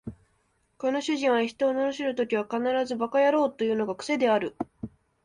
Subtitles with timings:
[0.79, 2.57] この主人は人を罵るときは必
[2.87, 4.55] ず馬鹿野郎というのが癖である